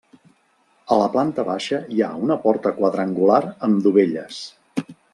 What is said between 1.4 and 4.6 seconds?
baixa hi ha una porta quadrangular amb dovelles.